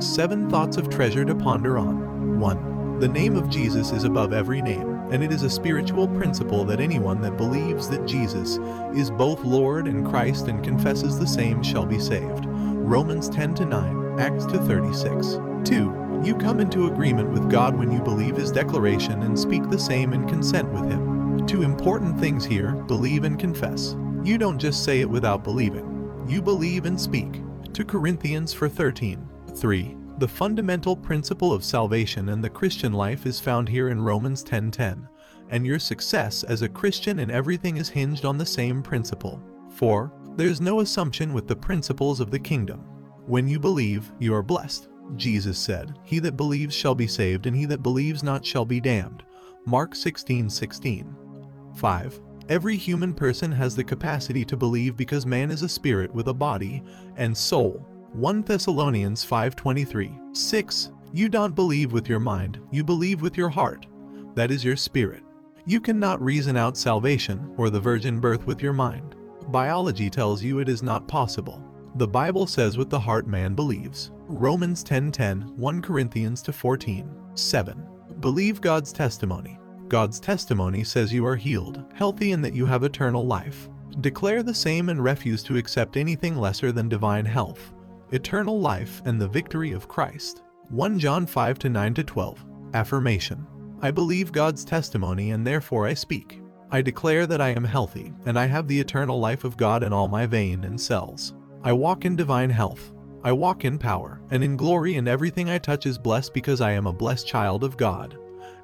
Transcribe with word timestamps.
Seven 0.00 0.50
thoughts 0.50 0.76
of 0.76 0.90
treasure 0.90 1.24
to 1.24 1.36
ponder 1.36 1.78
on. 1.78 2.40
1. 2.40 2.98
The 2.98 3.06
name 3.06 3.36
of 3.36 3.48
Jesus 3.48 3.92
is 3.92 4.02
above 4.02 4.32
every 4.32 4.60
name, 4.60 4.88
and 5.12 5.22
it 5.22 5.30
is 5.30 5.44
a 5.44 5.48
spiritual 5.48 6.08
principle 6.08 6.64
that 6.64 6.80
anyone 6.80 7.20
that 7.20 7.36
believes 7.36 7.88
that 7.90 8.04
Jesus 8.04 8.58
is 8.92 9.08
both 9.08 9.44
Lord 9.44 9.86
and 9.86 10.04
Christ 10.04 10.48
and 10.48 10.64
confesses 10.64 11.16
the 11.16 11.28
same 11.28 11.62
shall 11.62 11.86
be 11.86 12.00
saved. 12.00 12.44
Romans 12.44 13.28
10 13.28 13.54
to 13.54 13.66
9, 13.66 14.18
Acts 14.18 14.46
2 14.46 14.58
36. 14.58 15.38
2. 15.64 16.22
You 16.24 16.34
come 16.38 16.58
into 16.58 16.88
agreement 16.88 17.30
with 17.30 17.48
God 17.48 17.78
when 17.78 17.92
you 17.92 18.00
believe 18.00 18.34
his 18.34 18.50
declaration 18.50 19.22
and 19.22 19.38
speak 19.38 19.70
the 19.70 19.78
same 19.78 20.12
in 20.12 20.26
consent 20.26 20.68
with 20.72 20.90
him. 20.90 21.46
Two 21.46 21.62
important 21.62 22.18
things 22.18 22.44
here 22.44 22.72
believe 22.88 23.22
and 23.22 23.38
confess. 23.38 23.94
You 24.24 24.38
don't 24.38 24.58
just 24.58 24.82
say 24.82 25.02
it 25.02 25.08
without 25.08 25.44
believing, 25.44 26.24
you 26.26 26.42
believe 26.42 26.84
and 26.84 27.00
speak. 27.00 27.42
2 27.72 27.84
Corinthians 27.84 28.52
4 28.52 28.68
13. 28.68 29.28
3. 29.56 29.96
The 30.18 30.28
fundamental 30.28 30.96
principle 30.96 31.52
of 31.52 31.64
salvation 31.64 32.28
and 32.28 32.42
the 32.42 32.50
Christian 32.50 32.92
life 32.92 33.24
is 33.26 33.40
found 33.40 33.68
here 33.68 33.88
in 33.88 34.00
Romans 34.00 34.42
10:10, 34.42 35.08
and 35.48 35.64
your 35.64 35.78
success 35.78 36.42
as 36.44 36.62
a 36.62 36.68
Christian 36.68 37.18
in 37.18 37.30
everything 37.30 37.76
is 37.76 37.88
hinged 37.88 38.24
on 38.24 38.36
the 38.36 38.46
same 38.46 38.82
principle. 38.82 39.40
4. 39.70 40.12
There's 40.36 40.60
no 40.60 40.80
assumption 40.80 41.32
with 41.32 41.46
the 41.46 41.56
principles 41.56 42.20
of 42.20 42.30
the 42.30 42.38
kingdom. 42.38 42.80
When 43.26 43.46
you 43.46 43.58
believe, 43.60 44.12
you 44.18 44.34
are 44.34 44.42
blessed. 44.42 44.88
Jesus 45.16 45.58
said, 45.58 45.98
He 46.02 46.18
that 46.20 46.36
believes 46.36 46.74
shall 46.74 46.94
be 46.94 47.06
saved, 47.06 47.46
and 47.46 47.56
he 47.56 47.64
that 47.66 47.82
believes 47.82 48.22
not 48.22 48.44
shall 48.44 48.64
be 48.64 48.80
damned. 48.80 49.22
Mark 49.66 49.94
16:16. 49.94 50.50
16. 50.50 51.16
5. 51.74 52.20
Every 52.48 52.76
human 52.76 53.14
person 53.14 53.52
has 53.52 53.74
the 53.74 53.84
capacity 53.84 54.44
to 54.44 54.56
believe 54.56 54.96
because 54.96 55.24
man 55.24 55.50
is 55.50 55.62
a 55.62 55.68
spirit 55.68 56.12
with 56.14 56.28
a 56.28 56.34
body 56.34 56.82
and 57.16 57.36
soul 57.36 57.86
1 58.14 58.42
Thessalonians 58.42 59.24
5:23. 59.24 60.16
6. 60.32 60.92
You 61.12 61.28
don't 61.28 61.52
believe 61.52 61.92
with 61.92 62.08
your 62.08 62.20
mind, 62.20 62.60
you 62.70 62.84
believe 62.84 63.20
with 63.20 63.36
your 63.36 63.48
heart. 63.48 63.88
That 64.36 64.52
is 64.52 64.64
your 64.64 64.76
spirit. 64.76 65.24
You 65.66 65.80
cannot 65.80 66.22
reason 66.22 66.56
out 66.56 66.76
salvation 66.76 67.52
or 67.56 67.70
the 67.70 67.80
virgin 67.80 68.20
birth 68.20 68.46
with 68.46 68.62
your 68.62 68.72
mind. 68.72 69.16
Biology 69.48 70.08
tells 70.08 70.44
you 70.44 70.60
it 70.60 70.68
is 70.68 70.80
not 70.80 71.08
possible. 71.08 71.60
The 71.96 72.06
Bible 72.06 72.46
says 72.46 72.78
with 72.78 72.88
the 72.88 73.00
heart 73.00 73.26
man 73.26 73.56
believes. 73.56 74.12
Romans 74.28 74.84
10:10, 74.84 75.52
1 75.56 75.82
Corinthians 75.82 76.40
to 76.42 76.52
14. 76.52 77.10
7. 77.34 77.82
Believe 78.20 78.60
God's 78.60 78.92
testimony. 78.92 79.58
God's 79.88 80.20
testimony 80.20 80.84
says 80.84 81.12
you 81.12 81.26
are 81.26 81.34
healed, 81.34 81.82
healthy 81.94 82.30
and 82.30 82.44
that 82.44 82.54
you 82.54 82.64
have 82.64 82.84
eternal 82.84 83.26
life. 83.26 83.68
Declare 84.00 84.44
the 84.44 84.54
same 84.54 84.88
and 84.88 85.02
refuse 85.02 85.42
to 85.42 85.56
accept 85.56 85.96
anything 85.96 86.36
lesser 86.36 86.70
than 86.70 86.88
divine 86.88 87.24
health 87.24 87.74
eternal 88.14 88.60
life, 88.60 89.02
and 89.04 89.20
the 89.20 89.26
victory 89.26 89.72
of 89.72 89.88
Christ. 89.88 90.42
1 90.68 90.98
John 91.00 91.26
5 91.26 91.64
9 91.64 91.94
12. 91.94 92.44
Affirmation 92.72 93.46
I 93.82 93.90
believe 93.90 94.32
God's 94.32 94.64
testimony 94.64 95.32
and 95.32 95.46
therefore 95.46 95.86
I 95.86 95.94
speak. 95.94 96.40
I 96.70 96.80
declare 96.80 97.26
that 97.26 97.40
I 97.40 97.50
am 97.50 97.64
healthy, 97.64 98.12
and 98.24 98.38
I 98.38 98.46
have 98.46 98.66
the 98.66 98.78
eternal 98.78 99.18
life 99.18 99.44
of 99.44 99.56
God 99.56 99.82
in 99.82 99.92
all 99.92 100.08
my 100.08 100.26
vein 100.26 100.64
and 100.64 100.80
cells. 100.80 101.34
I 101.62 101.72
walk 101.72 102.04
in 102.04 102.16
divine 102.16 102.50
health. 102.50 102.92
I 103.22 103.32
walk 103.32 103.64
in 103.64 103.78
power, 103.78 104.20
and 104.30 104.44
in 104.44 104.56
glory, 104.56 104.96
and 104.96 105.08
everything 105.08 105.50
I 105.50 105.58
touch 105.58 105.84
is 105.84 105.98
blessed 105.98 106.32
because 106.34 106.60
I 106.60 106.72
am 106.72 106.86
a 106.86 106.92
blessed 106.92 107.26
child 107.26 107.64
of 107.64 107.76
God, 107.76 108.16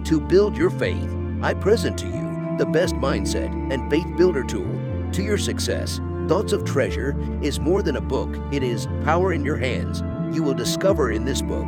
to 0.03 0.19
build 0.19 0.57
your 0.57 0.69
faith. 0.69 1.15
I 1.41 1.53
present 1.53 1.97
to 1.99 2.07
you 2.07 2.57
the 2.57 2.69
best 2.71 2.93
mindset 2.95 3.51
and 3.73 3.89
faith 3.89 4.07
builder 4.17 4.43
tool 4.43 4.69
to 5.13 5.23
your 5.23 5.37
success. 5.37 6.01
Thoughts 6.27 6.51
of 6.51 6.65
Treasure 6.65 7.17
is 7.41 7.59
more 7.59 7.83
than 7.83 7.95
a 7.95 8.01
book, 8.01 8.29
it 8.51 8.63
is 8.63 8.87
power 9.05 9.31
in 9.31 9.45
your 9.45 9.57
hands. 9.57 10.03
You 10.35 10.43
will 10.43 10.53
discover 10.53 11.11
in 11.11 11.23
this 11.23 11.41
book 11.41 11.67